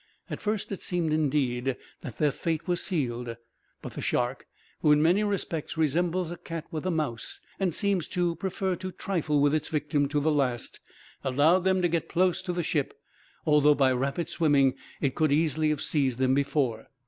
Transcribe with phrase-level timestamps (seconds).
[0.31, 3.37] At first it seemed, indeed, that their fate was sealed;
[3.83, 4.47] but the shark,
[4.81, 8.91] who in many respects resembles a cat with a mouse, and seems to prefer to
[8.91, 10.79] trifle with its victim to the last,
[11.23, 12.99] allowed them to get close to the ship;
[13.45, 16.87] although, by rapid swimming, it could easily have seized them before.